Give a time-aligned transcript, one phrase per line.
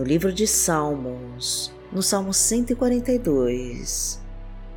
[0.00, 4.18] no livro de Salmos, no Salmo 142,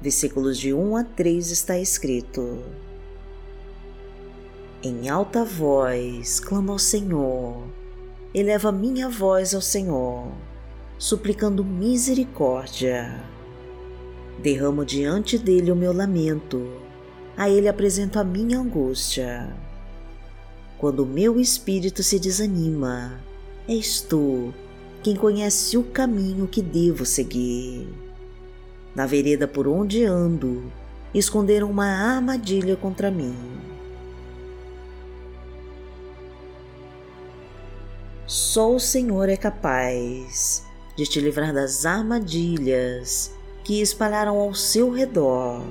[0.02, 2.60] versículos de 1 a 3 está escrito:
[4.84, 7.64] Em alta voz clamo ao Senhor,
[8.34, 10.28] eleva minha voz ao Senhor,
[10.98, 13.24] suplicando misericórdia.
[14.42, 16.68] Derramo diante dele o meu lamento,
[17.38, 19.56] a ele apresento a minha angústia.
[20.78, 23.24] Quando o meu espírito se desanima,
[23.70, 24.54] és tu
[25.04, 27.90] quem conhece o caminho que devo seguir.
[28.96, 30.72] Na vereda por onde ando,
[31.14, 33.36] esconderam uma armadilha contra mim.
[38.26, 43.32] Só o Senhor é capaz de te livrar das armadilhas
[43.66, 45.66] que espalharam ao seu redor,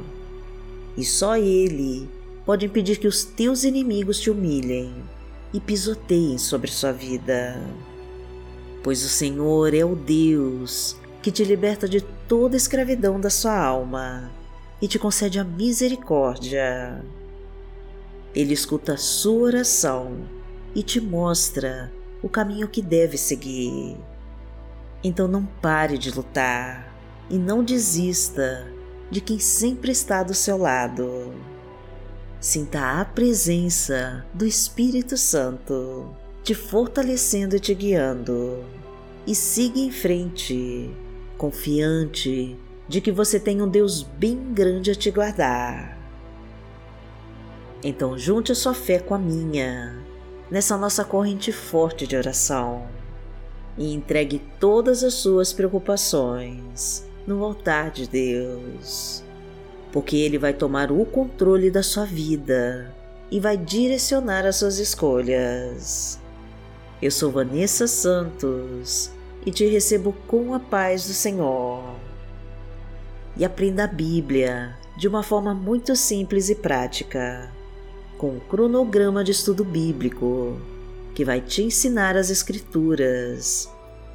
[0.96, 2.08] e só Ele
[2.44, 4.92] pode impedir que os teus inimigos te humilhem
[5.54, 7.58] e pisoteiem sobre sua vida
[8.82, 14.30] pois o Senhor é o Deus que te liberta de toda escravidão da sua alma
[14.80, 17.04] e te concede a misericórdia.
[18.34, 20.26] Ele escuta a sua oração
[20.74, 23.96] e te mostra o caminho que deve seguir.
[25.04, 26.92] Então não pare de lutar
[27.30, 28.66] e não desista
[29.10, 31.32] de quem sempre está do seu lado.
[32.40, 38.64] Sinta a presença do Espírito Santo te fortalecendo e te guiando.
[39.26, 40.90] E siga em frente,
[41.38, 42.56] confiante
[42.88, 45.96] de que você tem um Deus bem grande a te guardar.
[47.82, 49.98] Então, junte a sua fé com a minha,
[50.50, 52.86] nessa nossa corrente forte de oração,
[53.78, 59.24] e entregue todas as suas preocupações no altar de Deus,
[59.90, 62.94] porque Ele vai tomar o controle da sua vida
[63.30, 66.21] e vai direcionar as suas escolhas.
[67.02, 69.10] Eu sou Vanessa Santos
[69.44, 71.96] e te recebo com a paz do Senhor.
[73.36, 77.50] E aprenda a Bíblia de uma forma muito simples e prática,
[78.16, 80.60] com um cronograma de estudo bíblico
[81.12, 83.68] que vai te ensinar as Escrituras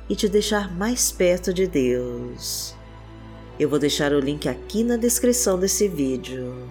[0.07, 2.73] e te deixar mais perto de Deus.
[3.59, 6.69] Eu vou deixar o link aqui na descrição desse vídeo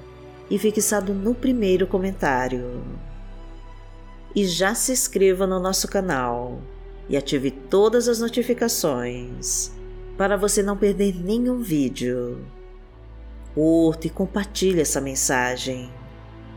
[0.49, 2.83] e fixado no primeiro comentário
[4.37, 6.61] e já se inscreva no nosso canal
[7.09, 9.73] e ative todas as notificações
[10.19, 12.47] para você não perder nenhum vídeo.
[13.55, 15.91] Curta e compartilhe essa mensagem,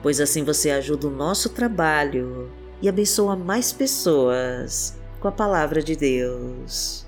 [0.03, 2.51] pois assim você ajuda o nosso trabalho
[2.81, 7.07] e abençoa mais pessoas com a palavra de Deus.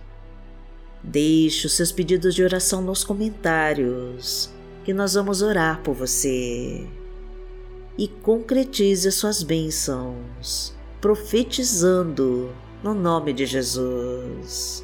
[1.03, 4.49] Deixe os seus pedidos de oração nos comentários,
[4.85, 6.87] que nós vamos orar por você
[8.01, 12.51] e concretize as suas bênçãos, profetizando
[12.81, 14.83] no nome de Jesus.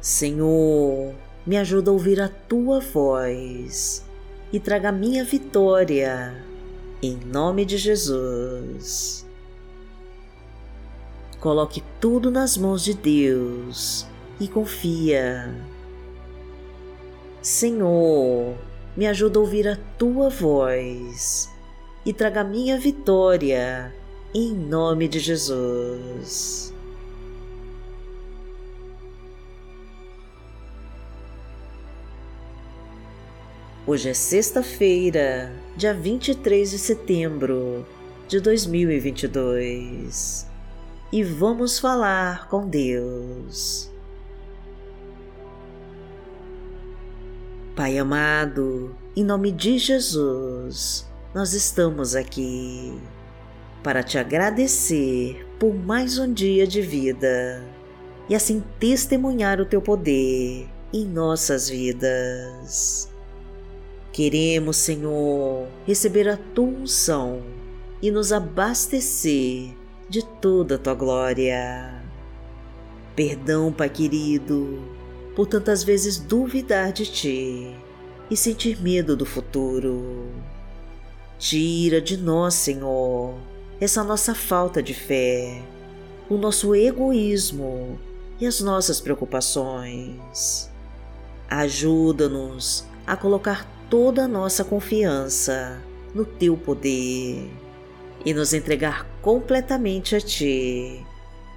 [0.00, 1.12] Senhor,
[1.44, 4.06] me ajuda a ouvir a tua voz
[4.52, 6.44] e traga minha vitória,
[7.02, 9.26] em nome de Jesus.
[11.40, 14.06] Coloque tudo nas mãos de Deus
[14.38, 15.52] e confia.
[17.42, 21.48] Senhor, me ajuda a ouvir a tua voz
[22.04, 23.94] e traga minha vitória,
[24.34, 26.74] em nome de Jesus.
[33.86, 37.86] Hoje é sexta-feira, dia 23 de setembro
[38.28, 40.46] de 2022
[41.12, 43.90] e vamos falar com Deus.
[47.76, 53.00] Pai amado, em nome de Jesus, nós estamos aqui
[53.82, 57.64] para te agradecer por mais um dia de vida
[58.28, 63.08] e assim testemunhar o teu poder em nossas vidas.
[64.12, 67.40] Queremos, Senhor, receber a tua unção
[68.02, 69.70] e nos abastecer
[70.08, 72.02] de toda a tua glória.
[73.14, 74.99] Perdão, Pai querido
[75.40, 77.74] por tantas vezes duvidar de ti
[78.30, 80.28] e sentir medo do futuro.
[81.38, 83.38] Tira de nós, Senhor,
[83.80, 85.62] essa nossa falta de fé,
[86.28, 87.98] o nosso egoísmo
[88.38, 90.70] e as nossas preocupações.
[91.48, 95.80] Ajuda-nos a colocar toda a nossa confiança
[96.14, 97.50] no Teu poder
[98.26, 101.02] e nos entregar completamente a Ti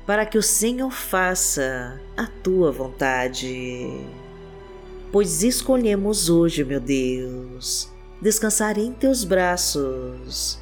[0.06, 3.90] para que o Senhor faça a tua vontade.
[5.12, 7.90] Pois escolhemos hoje, meu Deus,
[8.22, 10.60] descansar em teus braços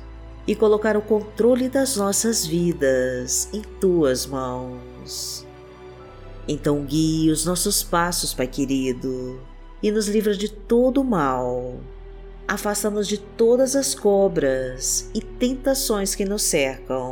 [0.48, 5.46] e colocar o controle das nossas vidas em tuas mãos.
[6.48, 9.40] Então guie os nossos passos, Pai querido,
[9.82, 11.80] e nos livra de todo o mal.
[12.48, 17.11] Afasta-nos de todas as cobras e tentações que nos cercam.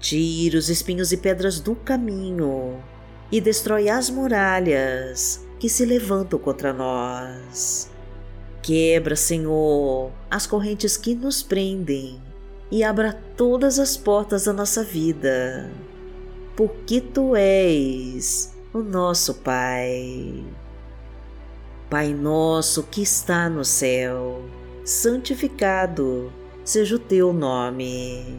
[0.00, 2.82] Tira os espinhos e pedras do caminho
[3.30, 7.90] e destrói as muralhas que se levantam contra nós.
[8.62, 12.20] Quebra, Senhor, as correntes que nos prendem
[12.70, 15.70] e abra todas as portas da nossa vida,
[16.56, 20.44] porque Tu és o nosso Pai.
[21.88, 24.42] Pai nosso que está no céu,
[24.84, 26.30] santificado
[26.62, 28.38] seja o Teu nome.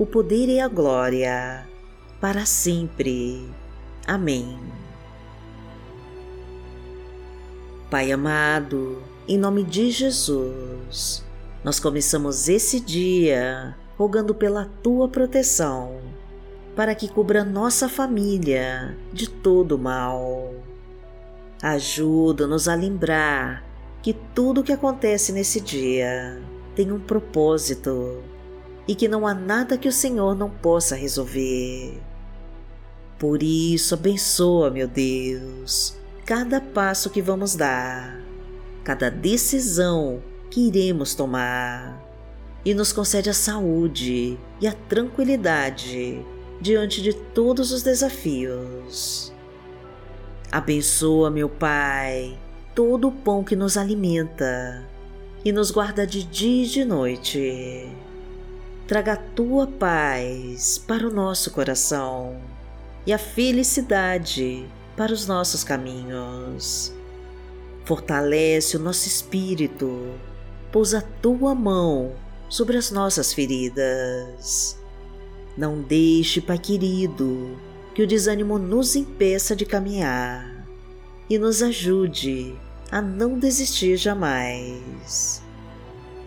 [0.00, 1.68] o poder e a glória,
[2.22, 3.46] para sempre.
[4.06, 4.58] Amém.
[7.90, 11.22] Pai amado, em nome de Jesus,
[11.62, 16.00] nós começamos esse dia rogando pela tua proteção,
[16.74, 20.54] para que cubra nossa família de todo mal.
[21.62, 23.62] Ajuda-nos a lembrar
[24.00, 26.40] que tudo o que acontece nesse dia
[26.74, 28.22] tem um propósito
[28.90, 31.96] e que não há nada que o Senhor não possa resolver.
[33.20, 35.96] Por isso, abençoa, meu Deus,
[36.26, 38.20] cada passo que vamos dar
[38.82, 40.20] cada decisão
[40.50, 42.02] que iremos tomar
[42.64, 46.20] e nos concede a saúde e a tranquilidade
[46.60, 49.32] diante de todos os desafios.
[50.50, 52.36] Abençoa, meu Pai,
[52.74, 54.84] todo o pão que nos alimenta
[55.44, 57.88] e nos guarda de dia e de noite.
[58.90, 62.40] Traga a tua paz para o nosso coração
[63.06, 66.92] e a felicidade para os nossos caminhos
[67.84, 70.18] Fortalece o nosso espírito,
[70.72, 72.16] pousa a tua mão
[72.48, 74.76] sobre as nossas feridas.
[75.56, 77.56] Não deixe, Pai querido,
[77.94, 80.66] que o desânimo nos impeça de caminhar
[81.28, 82.56] e nos ajude
[82.90, 85.40] a não desistir jamais.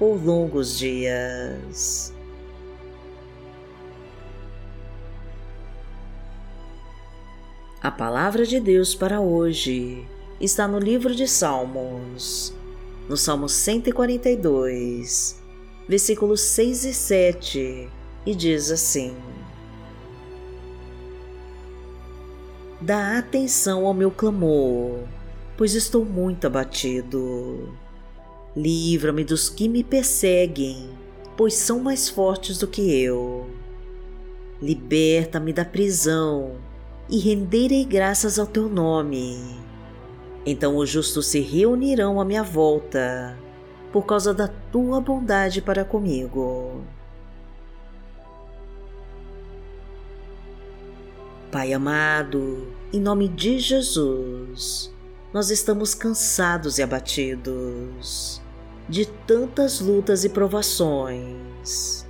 [0.00, 2.10] por longos dias.
[7.82, 10.08] A palavra de Deus para hoje
[10.40, 12.54] está no livro de Salmos,
[13.10, 15.38] no Salmo 142,
[15.86, 17.88] versículos 6 e 7,
[18.24, 19.14] e diz assim:
[22.80, 25.00] Dá atenção ao meu clamor,
[25.58, 27.68] pois estou muito abatido.
[28.56, 30.90] Livra-me dos que me perseguem,
[31.36, 33.48] pois são mais fortes do que eu.
[34.60, 36.56] Liberta-me da prisão
[37.08, 39.38] e renderei graças ao teu nome.
[40.44, 43.38] Então os justos se reunirão à minha volta,
[43.92, 46.82] por causa da tua bondade para comigo.
[51.52, 54.92] Pai amado, em nome de Jesus,
[55.32, 58.39] nós estamos cansados e abatidos
[58.90, 62.04] de tantas lutas e provações.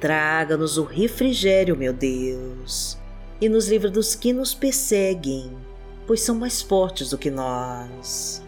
[0.00, 2.98] Traga-nos o refrigério, meu Deus,
[3.40, 5.56] e nos livra dos que nos perseguem,
[6.04, 8.42] pois são mais fortes do que nós.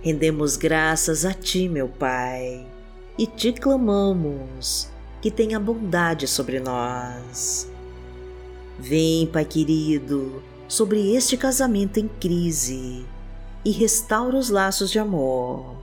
[0.00, 2.64] Rendemos graças a Ti, meu Pai,
[3.18, 4.88] e te clamamos
[5.20, 7.68] que tenha bondade sobre nós.
[8.78, 13.04] Vem, Pai querido, sobre este casamento em crise
[13.64, 15.75] e restaura os laços de amor,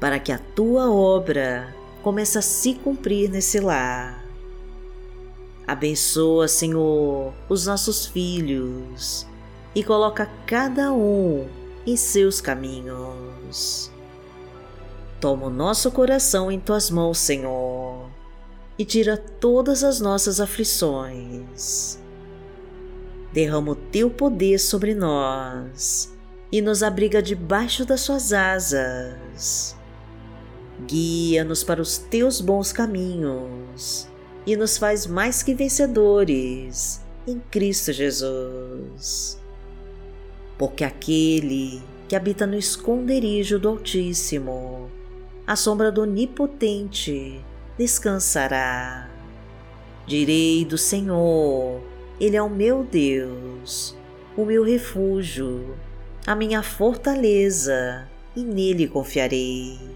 [0.00, 4.24] para que a tua obra comece a se cumprir nesse lar.
[5.66, 9.26] Abençoa, Senhor, os nossos filhos
[9.74, 11.46] e coloca cada um
[11.86, 13.90] em seus caminhos.
[15.20, 18.08] Toma o nosso coração em tuas mãos, Senhor,
[18.78, 21.98] e tira todas as nossas aflições.
[23.32, 26.16] Derrama o teu poder sobre nós
[26.50, 29.75] e nos abriga debaixo das suas asas.
[30.84, 34.08] Guia-nos para os teus bons caminhos
[34.46, 39.40] e nos faz mais que vencedores em Cristo Jesus.
[40.58, 44.90] Porque aquele que habita no esconderijo do Altíssimo,
[45.46, 47.40] a sombra do Onipotente,
[47.78, 49.10] descansará.
[50.06, 51.80] Direi do Senhor,
[52.20, 53.96] Ele é o meu Deus,
[54.36, 55.76] o meu refúgio,
[56.26, 59.95] a minha fortaleza, e nele confiarei.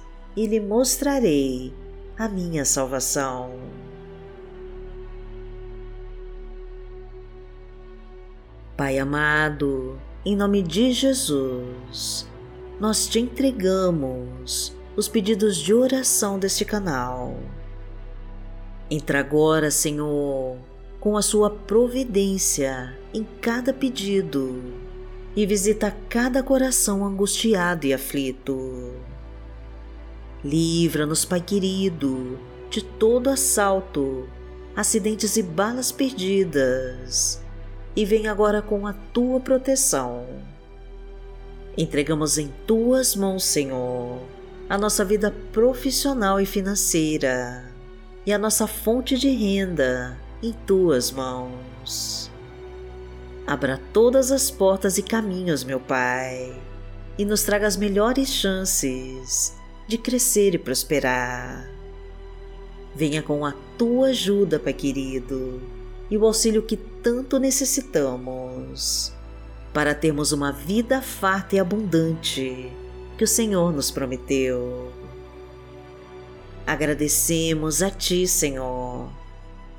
[0.35, 1.73] e lhe mostrarei
[2.17, 3.51] a minha salvação.
[8.77, 12.27] Pai amado, em nome de Jesus,
[12.79, 17.37] nós te entregamos os pedidos de oração deste canal.
[18.89, 20.57] Entra agora, Senhor,
[20.99, 24.61] com a sua providência em cada pedido
[25.35, 28.93] e visita cada coração angustiado e aflito.
[30.43, 32.39] Livra-nos, Pai querido,
[32.71, 34.27] de todo assalto,
[34.75, 37.39] acidentes e balas perdidas
[37.95, 40.25] e vem agora com a tua proteção.
[41.77, 44.19] Entregamos em tuas mãos, Senhor,
[44.67, 47.65] a nossa vida profissional e financeira
[48.25, 52.31] e a nossa fonte de renda em tuas mãos.
[53.45, 56.59] Abra todas as portas e caminhos, meu Pai,
[57.15, 59.60] e nos traga as melhores chances
[59.91, 61.69] de crescer e prosperar.
[62.95, 65.61] Venha com a tua ajuda, Pai querido
[66.11, 69.13] e o auxílio que tanto necessitamos
[69.73, 72.69] para termos uma vida farta e abundante
[73.17, 74.91] que o Senhor nos prometeu.
[76.67, 79.09] Agradecemos a Ti, Senhor,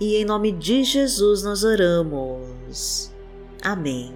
[0.00, 3.12] e em nome de Jesus nós oramos.
[3.62, 4.14] Amém.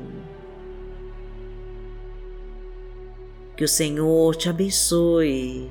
[3.57, 5.71] Que o Senhor te abençoe,